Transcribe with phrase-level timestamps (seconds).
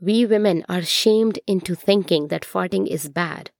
[0.00, 3.50] we women are shamed into thinking that farting is bad.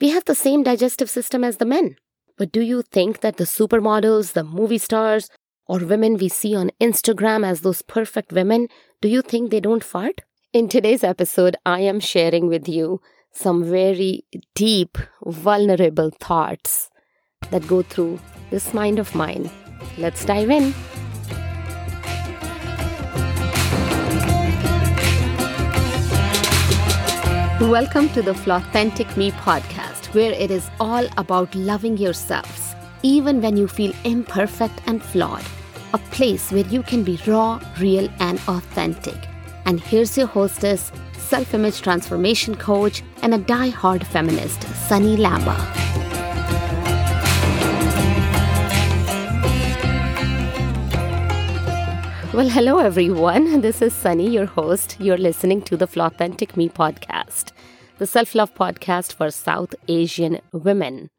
[0.00, 1.96] We have the same digestive system as the men.
[2.38, 5.28] But do you think that the supermodels, the movie stars,
[5.66, 8.68] or women we see on Instagram as those perfect women,
[9.00, 10.22] do you think they don't fart?
[10.52, 13.00] In today's episode, I am sharing with you
[13.32, 14.24] some very
[14.54, 16.90] deep, vulnerable thoughts
[17.50, 18.20] that go through
[18.50, 19.50] this mind of mine.
[19.98, 20.74] Let's dive in.
[27.60, 33.56] Welcome to the Flawthentic Me podcast, where it is all about loving yourselves, even when
[33.56, 35.44] you feel imperfect and flawed.
[35.94, 39.28] A place where you can be raw, real, and authentic.
[39.64, 45.82] And here's your hostess, self image transformation coach, and a die hard feminist, Sunny Lamba.
[52.34, 53.60] Well, hello everyone.
[53.66, 54.96] This is Sunny, your host.
[54.98, 57.21] You're listening to the Flawthentic Me podcast,
[57.98, 61.10] the self love podcast for South Asian women.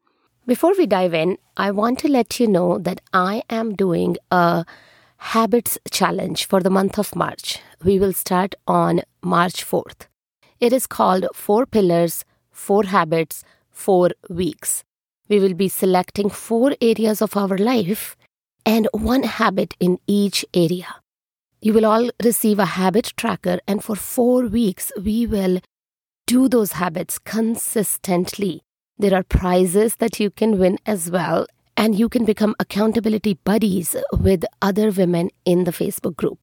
[0.46, 4.64] Before we dive in, I want to let you know that I am doing a
[5.16, 7.60] habits challenge for the month of March.
[7.82, 10.06] We will start on March 4th.
[10.60, 14.84] It is called Four Pillars, Four Habits, Four Weeks.
[15.28, 18.16] We will be selecting four areas of our life
[18.66, 20.96] and one habit in each area.
[21.60, 25.60] You will all receive a habit tracker, and for four weeks, we will
[26.26, 28.62] do those habits consistently.
[28.98, 33.96] There are prizes that you can win as well, and you can become accountability buddies
[34.12, 36.38] with other women in the Facebook group.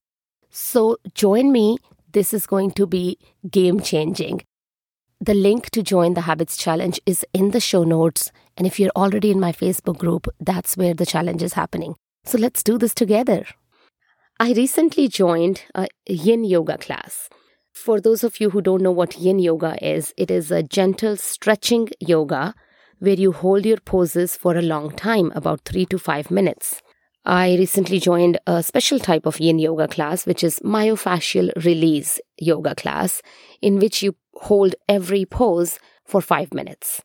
[0.50, 1.78] So join me.
[2.12, 3.18] This is going to be
[3.50, 4.42] game changing.
[5.20, 8.30] The link to join the Habits Challenge is in the show notes.
[8.56, 11.94] And if you're already in my Facebook group, that's where the challenge is happening.
[12.24, 13.46] So let's do this together.
[14.38, 17.30] I recently joined a yin yoga class.
[17.72, 21.16] For those of you who don't know what yin yoga is, it is a gentle
[21.16, 22.54] stretching yoga
[22.98, 26.80] where you hold your poses for a long time, about three to five minutes.
[27.24, 32.74] I recently joined a special type of yin yoga class, which is myofascial release yoga
[32.74, 33.22] class,
[33.60, 37.02] in which you hold every pose for five minutes.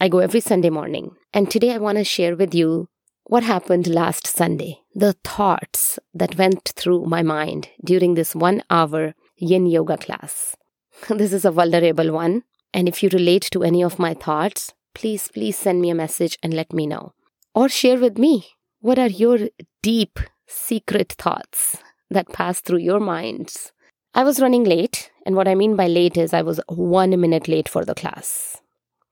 [0.00, 1.12] I go every Sunday morning.
[1.32, 2.88] And today I want to share with you
[3.24, 9.14] what happened last Sunday, the thoughts that went through my mind during this one hour
[9.42, 10.56] yin yoga class.
[11.08, 15.28] This is a vulnerable one, and if you relate to any of my thoughts, please,
[15.34, 17.12] please send me a message and let me know.
[17.54, 18.46] Or share with me
[18.80, 19.38] what are your
[19.82, 21.76] deep, secret thoughts
[22.10, 23.72] that pass through your minds.
[24.14, 27.48] I was running late, and what I mean by late is I was one minute
[27.48, 28.60] late for the class.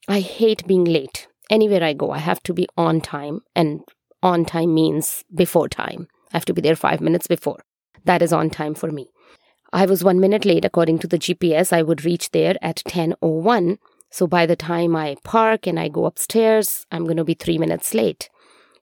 [0.08, 1.26] I hate being late.
[1.48, 3.80] Anywhere I go, I have to be on time, and
[4.22, 6.06] on time means before time.
[6.32, 7.58] I have to be there five minutes before.
[8.04, 9.08] That is on time for me.
[9.72, 11.72] I was one minute late according to the GPS.
[11.72, 13.78] I would reach there at 10.01.
[14.10, 17.58] So by the time I park and I go upstairs, I'm going to be three
[17.58, 18.28] minutes late.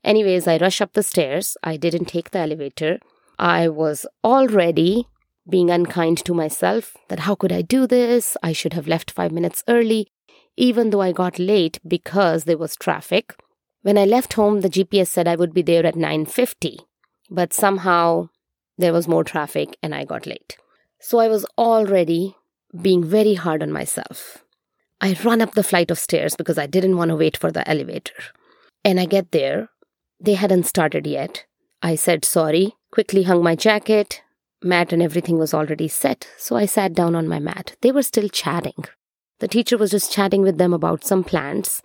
[0.03, 1.59] Anyways, I rush up the stairs.
[1.63, 3.01] I didn't take the elevator.
[3.39, 5.07] I was already
[5.49, 8.37] being unkind to myself that how could I do this?
[8.43, 10.09] I should have left five minutes early,
[10.57, 13.35] even though I got late because there was traffic.
[13.83, 16.79] When I left home, the GPS said I would be there at 9:50,
[17.31, 18.31] but somehow
[18.79, 20.57] there was more traffic and I got late.
[21.01, 22.37] So I was already
[22.81, 24.45] being very hard on myself.
[25.01, 27.69] I run up the flight of stairs because I didn't want to wait for the
[27.69, 28.15] elevator.
[28.85, 29.69] And I get there.
[30.21, 31.47] They hadn't started yet.
[31.83, 34.23] I said sorry, quickly hung my jacket,
[34.63, 37.77] mat and everything was already set, so I sat down on my mat.
[37.83, 38.85] They were still chatting.
[39.39, 41.81] The teacher was just chatting with them about some plants.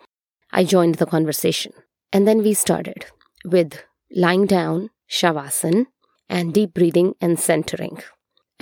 [0.51, 1.74] I joined the conversation.
[2.12, 3.06] And then we started
[3.45, 5.85] with lying down, shavasana,
[6.30, 8.01] and deep breathing and centering.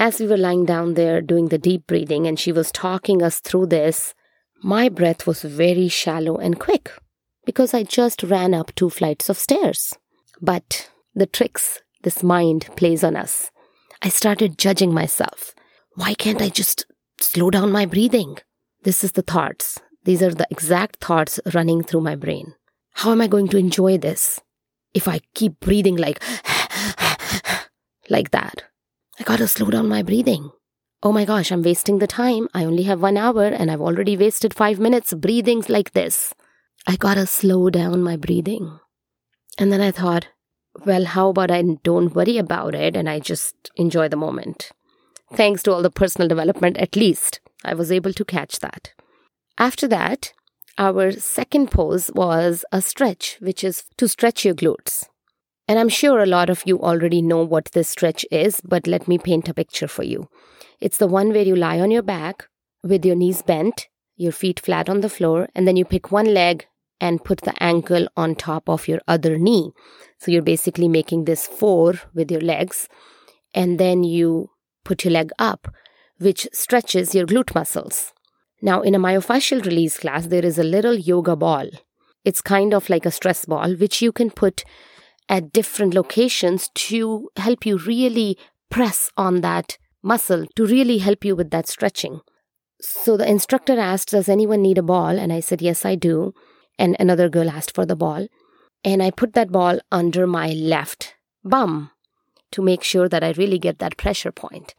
[0.01, 3.39] As we were lying down there doing the deep breathing and she was talking us
[3.39, 4.15] through this,
[4.63, 6.91] my breath was very shallow and quick
[7.45, 9.95] because I just ran up two flights of stairs.
[10.41, 13.51] But the tricks this mind plays on us,
[14.01, 15.53] I started judging myself.
[15.93, 16.87] Why can't I just
[17.19, 18.39] slow down my breathing?
[18.81, 19.79] This is the thoughts.
[20.05, 22.55] These are the exact thoughts running through my brain.
[22.93, 24.39] How am I going to enjoy this
[24.95, 26.23] if I keep breathing like
[28.09, 28.63] like that?
[29.21, 30.49] I gotta slow down my breathing.
[31.03, 32.47] Oh my gosh, I'm wasting the time.
[32.55, 36.33] I only have one hour and I've already wasted five minutes breathing like this.
[36.87, 38.79] I gotta slow down my breathing.
[39.59, 40.29] And then I thought,
[40.87, 44.71] well, how about I don't worry about it and I just enjoy the moment?
[45.35, 48.89] Thanks to all the personal development, at least, I was able to catch that.
[49.59, 50.33] After that,
[50.79, 55.05] our second pose was a stretch, which is to stretch your glutes.
[55.67, 59.07] And I'm sure a lot of you already know what this stretch is, but let
[59.07, 60.27] me paint a picture for you.
[60.79, 62.47] It's the one where you lie on your back
[62.83, 66.33] with your knees bent, your feet flat on the floor, and then you pick one
[66.33, 66.65] leg
[66.99, 69.71] and put the ankle on top of your other knee.
[70.19, 72.87] So you're basically making this four with your legs,
[73.53, 74.49] and then you
[74.83, 75.73] put your leg up,
[76.19, 78.13] which stretches your glute muscles.
[78.61, 81.67] Now, in a myofascial release class, there is a little yoga ball.
[82.23, 84.63] It's kind of like a stress ball, which you can put
[85.29, 88.37] at different locations to help you really
[88.69, 92.21] press on that muscle to really help you with that stretching.
[92.81, 95.19] So the instructor asked, Does anyone need a ball?
[95.19, 96.33] And I said, Yes, I do.
[96.79, 98.27] And another girl asked for the ball.
[98.83, 101.13] And I put that ball under my left
[101.43, 101.91] bum
[102.51, 104.73] to make sure that I really get that pressure point.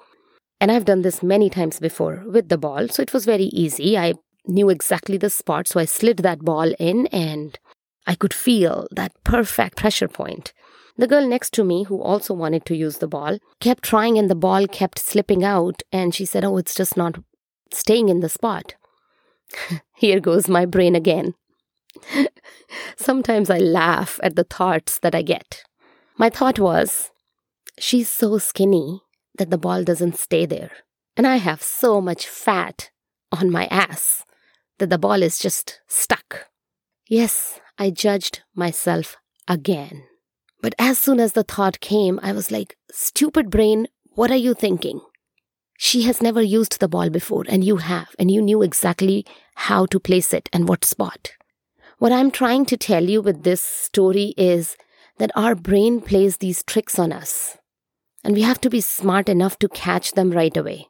[0.61, 3.99] And I've done this many times before with the ball, so it was very easy.
[3.99, 4.15] I
[4.47, 7.59] knew exactly the spot, so I slid that ball in and
[8.07, 10.53] I could feel that perfect pressure point.
[10.97, 14.29] The girl next to me, who also wanted to use the ball, kept trying and
[14.29, 17.19] the ball kept slipping out, and she said, Oh, it's just not
[17.73, 18.75] staying in the spot.
[19.97, 21.35] Here goes my brain again.
[22.97, 25.63] Sometimes I laugh at the thoughts that I get.
[26.19, 27.11] My thought was,
[27.79, 29.03] She's so skinny
[29.39, 30.71] that the ball doesn't stay there.
[31.17, 32.91] And I have so much fat
[33.31, 34.25] on my ass
[34.79, 36.49] that the ball is just stuck.
[37.09, 39.17] Yes, I judged myself
[39.49, 40.05] again.
[40.61, 44.55] But as soon as the thought came, I was like, stupid brain, what are you
[44.55, 45.01] thinking?
[45.79, 49.27] She has never used the ball before, and you have, and you knew exactly
[49.57, 51.33] how to place it and what spot.
[51.99, 54.77] What I'm trying to tell you with this story is
[55.19, 57.59] that our brain plays these tricks on us.
[58.23, 60.87] And we have to be smart enough to catch them right away.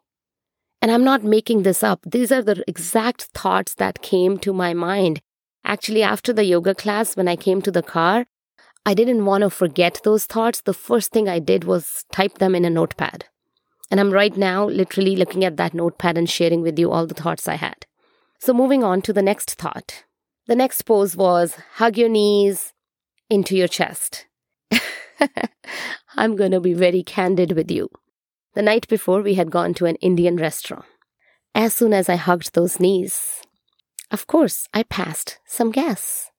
[0.82, 2.00] And I'm not making this up.
[2.04, 5.22] These are the exact thoughts that came to my mind.
[5.64, 8.26] Actually, after the yoga class, when I came to the car,
[8.84, 10.60] I didn't want to forget those thoughts.
[10.60, 13.26] The first thing I did was type them in a notepad.
[13.90, 17.14] And I'm right now literally looking at that notepad and sharing with you all the
[17.14, 17.86] thoughts I had.
[18.40, 20.04] So, moving on to the next thought.
[20.48, 22.72] The next pose was hug your knees
[23.30, 24.26] into your chest.
[26.16, 27.88] I'm going to be very candid with you.
[28.54, 30.84] The night before, we had gone to an Indian restaurant.
[31.54, 33.42] As soon as I hugged those knees,
[34.12, 36.30] of course, I passed some gas.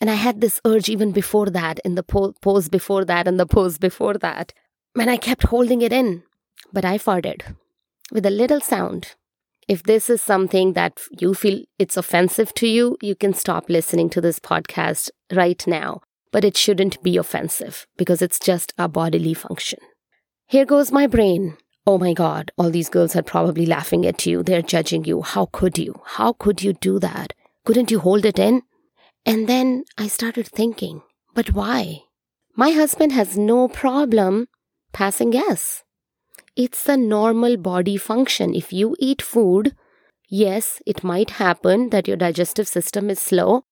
[0.00, 3.38] And I had this urge even before that, in the po- pose before that, and
[3.38, 4.52] the pose before that.
[4.98, 6.22] And I kept holding it in.
[6.72, 7.54] But I farted
[8.10, 9.14] with a little sound.
[9.68, 14.10] If this is something that you feel it's offensive to you, you can stop listening
[14.10, 16.02] to this podcast right now
[16.36, 19.78] but it shouldn't be offensive because it's just a bodily function.
[20.46, 21.56] Here goes my brain.
[21.88, 24.42] Oh my God, all these girls are probably laughing at you.
[24.42, 25.22] They're judging you.
[25.22, 26.00] How could you?
[26.04, 27.32] How could you do that?
[27.64, 28.62] Couldn't you hold it in?
[29.24, 31.02] And then I started thinking,
[31.32, 32.02] but why?
[32.56, 34.48] My husband has no problem
[34.92, 35.84] passing gas.
[36.56, 38.54] It's a normal body function.
[38.54, 39.76] If you eat food,
[40.28, 43.64] yes, it might happen that your digestive system is slow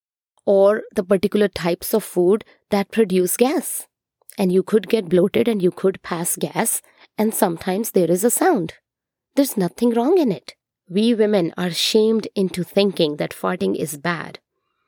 [0.47, 3.89] or the particular types of food that produce gas.
[4.37, 6.83] And you could get bloated and you could pass gas,
[7.17, 8.75] and sometimes there is a sound.
[9.37, 10.55] There's nothing wrong in it.
[10.89, 14.39] We women are shamed into thinking that farting is bad.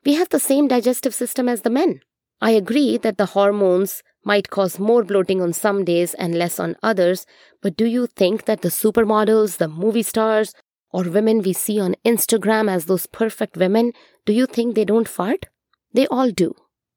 [0.05, 2.01] We have the same digestive system as the men.
[2.41, 6.77] I agree that the hormones might cause more bloating on some days and less on
[6.83, 7.25] others,
[7.63, 10.53] but do you think that the supermodels, the movie stars,
[10.93, 13.93] or women we see on Instagram as those perfect women,
[14.25, 15.47] do you think they don't fart?
[15.93, 16.55] They all do.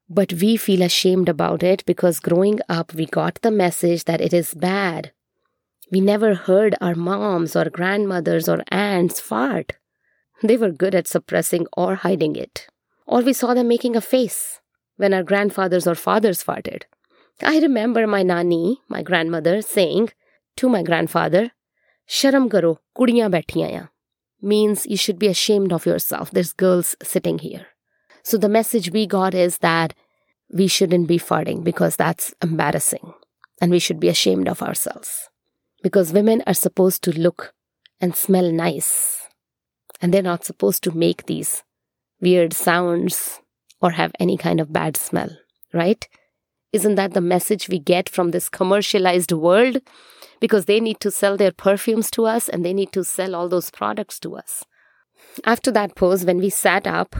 [0.08, 4.32] But we feel ashamed about it because growing up we got the message that it
[4.32, 5.12] is bad.
[5.90, 9.72] We never heard our moms or grandmothers or aunts fart.
[10.42, 12.68] They were good at suppressing or hiding it.
[13.06, 14.60] Or we saw them making a face
[14.96, 16.82] when our grandfathers or fathers farted.
[17.42, 20.10] I remember my nani, my grandmother, saying
[20.56, 21.50] to my grandfather,
[22.08, 23.88] Sharam karo, kudiyan baithiyan
[24.42, 26.30] means you should be ashamed of yourself.
[26.30, 27.66] There's girls sitting here.
[28.22, 29.94] So the message we got is that
[30.52, 33.14] we shouldn't be farting because that's embarrassing
[33.60, 35.28] and we should be ashamed of ourselves.
[35.82, 37.54] Because women are supposed to look
[38.00, 39.28] and smell nice
[40.00, 41.62] and they're not supposed to make these
[42.20, 43.40] weird sounds
[43.80, 45.30] or have any kind of bad smell,
[45.72, 46.06] right?
[46.72, 49.78] Isn't that the message we get from this commercialized world?
[50.38, 53.48] Because they need to sell their perfumes to us and they need to sell all
[53.48, 54.64] those products to us.
[55.44, 57.16] After that pose, when we sat up,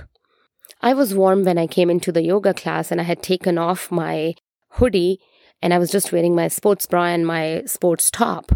[0.80, 3.90] I was warm when I came into the yoga class and I had taken off
[3.90, 4.34] my
[4.72, 5.18] hoodie
[5.62, 8.52] and I was just wearing my sports bra and my sports top.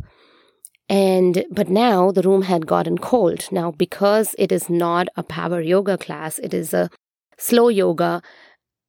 [0.89, 3.49] And but now the room had gotten cold.
[3.51, 6.91] Now, because it is not a power yoga class, it is a
[7.39, 8.23] slow yoga,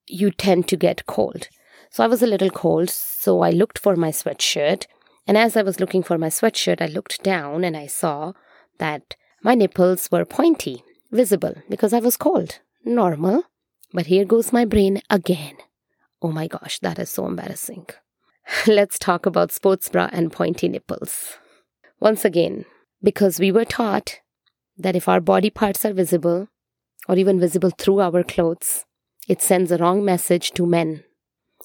[0.08, 1.48] you tend to get cold.
[1.90, 4.86] So I was a little cold, so I looked for my sweatshirt.
[5.28, 8.34] And as I was looking for my sweatshirt, I looked down and I saw
[8.78, 12.60] that my nipples were pointy, visible, because I was cold.
[12.84, 13.44] Normal.
[13.94, 15.56] But here goes my brain again.
[16.22, 17.88] Oh my gosh, that is so embarrassing.
[18.68, 21.38] Let's talk about sports bra and pointy nipples.
[22.00, 22.66] Once again,
[23.02, 24.20] because we were taught
[24.78, 26.48] that if our body parts are visible,
[27.08, 28.86] or even visible through our clothes,
[29.28, 31.04] it sends a wrong message to men.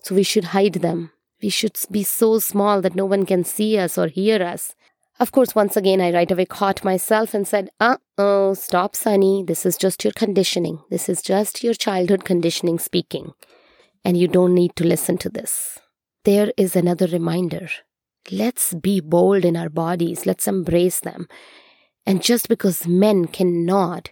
[0.02, 1.12] So we should hide them.
[1.42, 4.74] We should be so small that no one can see us or hear us.
[5.18, 9.44] Of course, once again, I right away caught myself and said, uh oh, stop, Sunny.
[9.46, 10.80] This is just your conditioning.
[10.90, 13.32] This is just your childhood conditioning speaking.
[14.02, 15.78] And you don't need to listen to this.
[16.24, 17.68] There is another reminder.
[18.30, 20.26] Let's be bold in our bodies.
[20.26, 21.28] Let's embrace them.
[22.04, 24.10] And just because men cannot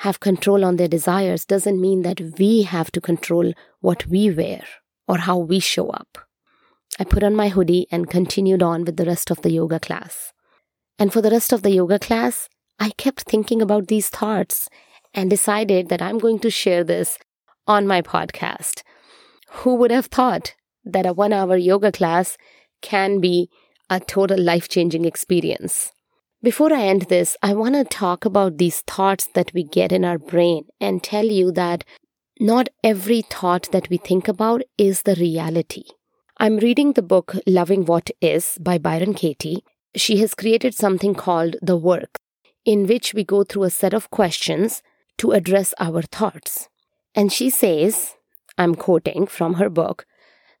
[0.00, 4.64] have control on their desires doesn't mean that we have to control what we wear
[5.06, 6.18] or how we show up.
[6.98, 10.32] I put on my hoodie and continued on with the rest of the yoga class.
[10.98, 12.48] And for the rest of the yoga class,
[12.80, 14.68] I kept thinking about these thoughts
[15.14, 17.18] and decided that I'm going to share this
[17.68, 18.82] on my podcast.
[19.50, 20.54] Who would have thought
[20.86, 22.38] that a one hour yoga class
[22.80, 23.50] can be
[23.90, 25.92] a total life changing experience?
[26.42, 30.04] Before I end this, I want to talk about these thoughts that we get in
[30.04, 31.84] our brain and tell you that
[32.38, 35.84] not every thought that we think about is the reality.
[36.38, 39.64] I'm reading the book Loving What Is by Byron Katie.
[39.94, 42.18] She has created something called The Work,
[42.66, 44.82] in which we go through a set of questions
[45.16, 46.68] to address our thoughts.
[47.14, 48.14] And she says,
[48.58, 50.04] I'm quoting from her book,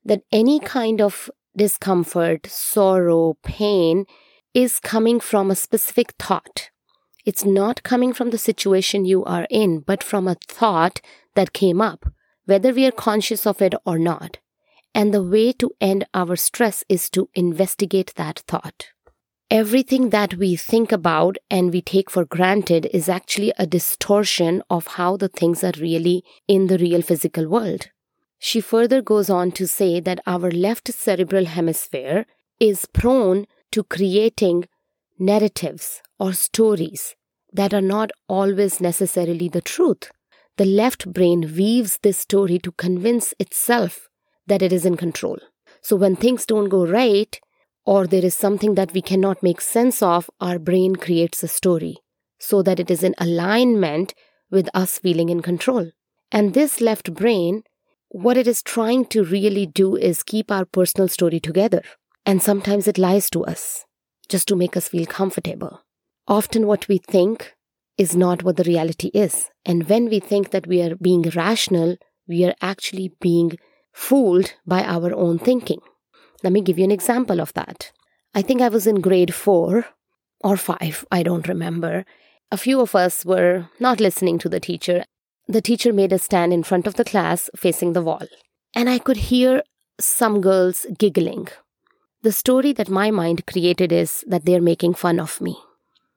[0.06, 4.04] that any kind of discomfort, sorrow, pain
[4.54, 6.70] is coming from a specific thought.
[7.24, 11.00] It's not coming from the situation you are in, but from a thought
[11.34, 12.06] that came up,
[12.44, 14.38] whether we are conscious of it or not.
[14.94, 18.86] And the way to end our stress is to investigate that thought.
[19.50, 24.86] Everything that we think about and we take for granted is actually a distortion of
[24.86, 27.88] how the things are really in the real physical world.
[28.38, 32.26] She further goes on to say that our left cerebral hemisphere
[32.60, 34.66] is prone to creating
[35.18, 37.14] narratives or stories
[37.52, 40.10] that are not always necessarily the truth.
[40.56, 44.08] The left brain weaves this story to convince itself
[44.46, 45.38] that it is in control.
[45.80, 47.38] So when things don't go right,
[47.84, 51.98] or there is something that we cannot make sense of, our brain creates a story
[52.38, 54.14] so that it is in alignment
[54.50, 55.90] with us feeling in control.
[56.32, 57.62] And this left brain,
[58.08, 61.82] what it is trying to really do is keep our personal story together.
[62.24, 63.84] And sometimes it lies to us
[64.28, 65.82] just to make us feel comfortable.
[66.26, 67.54] Often, what we think
[67.96, 69.50] is not what the reality is.
[69.64, 71.96] And when we think that we are being rational,
[72.26, 73.58] we are actually being
[73.92, 75.80] fooled by our own thinking.
[76.42, 77.92] Let me give you an example of that.
[78.34, 79.86] I think I was in grade four
[80.40, 82.04] or five, I don't remember.
[82.50, 85.04] A few of us were not listening to the teacher.
[85.48, 88.26] The teacher made us stand in front of the class facing the wall.
[88.74, 89.62] And I could hear
[90.00, 91.48] some girls giggling.
[92.22, 95.56] The story that my mind created is that they're making fun of me.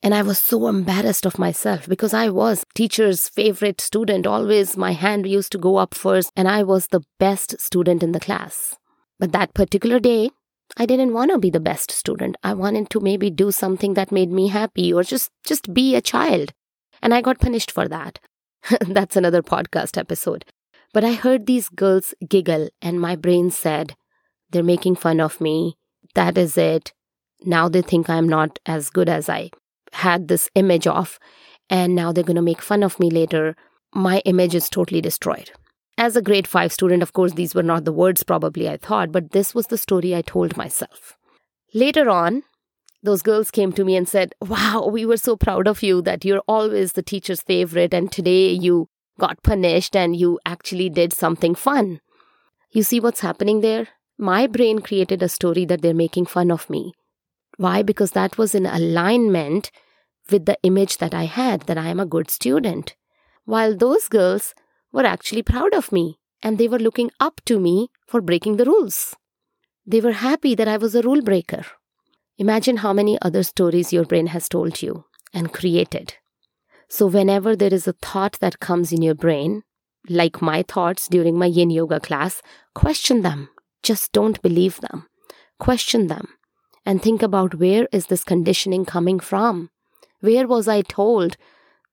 [0.02, 4.26] And I was so embarrassed of myself because I was teacher's favorite student.
[4.26, 8.14] Always my hand used to go up first, and I was the best student in
[8.14, 8.78] the class.
[9.20, 10.32] But that particular day,
[10.78, 12.38] I didn't want to be the best student.
[12.44, 16.02] I wanted to maybe do something that made me happy or just just be a
[16.02, 16.54] child.
[17.02, 18.20] And I got punished for that.
[18.82, 20.46] That's another podcast episode.
[20.94, 23.96] But I heard these girls giggle and my brain said,
[24.52, 25.78] they're making fun of me.
[26.16, 26.94] That is it.
[27.46, 29.52] Now they think I'm not as good as I
[29.94, 31.20] had this image of,
[31.70, 33.56] and now they're going to make fun of me later.
[33.94, 35.52] My image is totally destroyed.
[35.98, 39.12] As a grade 5 student, of course, these were not the words probably I thought,
[39.12, 41.18] but this was the story I told myself.
[41.74, 42.44] Later on,
[43.02, 46.26] those girls came to me and said, Wow, we were so proud of you that
[46.26, 48.90] you're always the teacher's favorite, and today you
[49.20, 52.00] got punished and you actually did something fun.
[52.72, 53.88] You see what's happening there?
[54.18, 56.94] My brain created a story that they're making fun of me.
[57.58, 57.84] Why?
[57.84, 59.72] Because that was in alignment
[60.30, 62.96] with the image that I had that I am a good student.
[63.46, 64.54] While those girls
[64.92, 68.66] were actually proud of me and they were looking up to me for breaking the
[68.66, 69.16] rules.
[69.86, 71.66] They were happy that I was a rule breaker.
[72.40, 76.16] Imagine how many other stories your brain has told you and created.
[76.88, 79.62] So, whenever there is a thought that comes in your brain,
[80.08, 82.42] like my thoughts during my yin yoga class,
[82.74, 83.50] question them.
[83.84, 85.08] Just don't believe them.
[85.60, 86.28] Question them
[86.84, 89.70] and think about where is this conditioning coming from?
[90.22, 91.38] Where was I told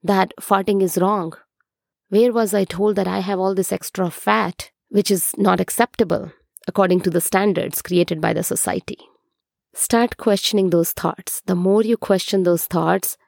[0.02, 1.34] that farting is wrong?
[2.08, 6.32] Where was I told that I have all this extra fat, which is not acceptable?
[6.66, 8.98] according to the standards created by the society.
[9.78, 11.42] Start questioning those thoughts.
[11.44, 13.18] The more you question those thoughts,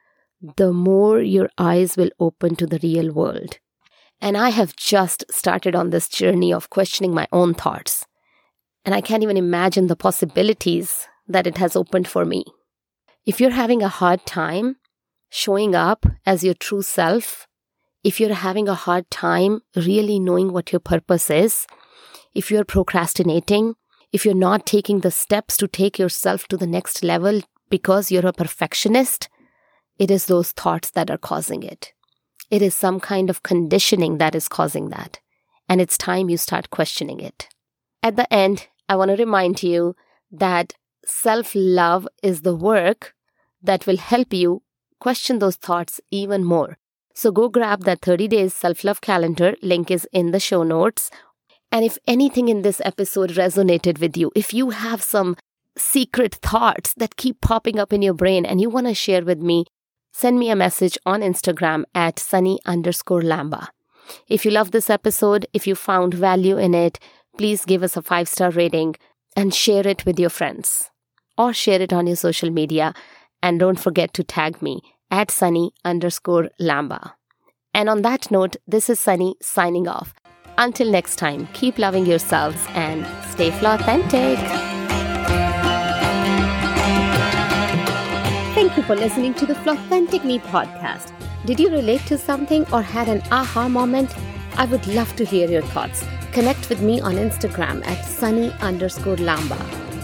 [0.57, 3.59] the more your eyes will open to the real world.
[4.19, 8.07] And I have just started on this journey of questioning my own thoughts.
[8.83, 12.43] And I can't even imagine the possibilities that it has opened for me.
[13.27, 14.77] If you're having a hard time
[15.29, 17.45] showing up as your true self,
[18.03, 21.67] if you're having a hard time really knowing what your purpose is,
[22.33, 23.75] if you're procrastinating,
[24.11, 28.25] if you're not taking the steps to take yourself to the next level because you're
[28.25, 29.29] a perfectionist,
[29.97, 31.93] it is those thoughts that are causing it.
[32.49, 35.19] It is some kind of conditioning that is causing that.
[35.67, 37.47] And it's time you start questioning it.
[38.01, 39.95] At the end, I want to remind you
[40.31, 40.73] that
[41.05, 43.13] self love is the work
[43.61, 44.63] that will help you
[44.99, 46.77] question those thoughts even more.
[47.13, 49.55] So go grab that 30 days self love calendar.
[49.61, 51.11] Link is in the show notes.
[51.71, 55.35] And if anything in this episode resonated with you, if you have some
[55.77, 59.39] secret thoughts that keep popping up in your brain and you want to share with
[59.39, 59.65] me,
[60.11, 63.67] send me a message on Instagram at sunny underscore lamba.
[64.27, 66.99] If you love this episode, if you found value in it,
[67.37, 68.95] please give us a five star rating
[69.35, 70.89] and share it with your friends
[71.37, 72.93] or share it on your social media.
[73.41, 77.13] And don't forget to tag me at sunny underscore lamba.
[77.73, 80.13] And on that note, this is Sunny signing off.
[80.61, 84.37] Until next time, keep loving yourselves and stay authentic.
[88.53, 91.13] Thank you for listening to the Flawthentic Me podcast.
[91.45, 94.13] Did you relate to something or had an aha moment?
[94.57, 96.03] I would love to hear your thoughts.
[96.33, 99.57] Connect with me on Instagram at sunny underscore lamba.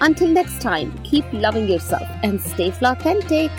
[0.00, 3.50] Until next time, keep loving yourself and stay authentic.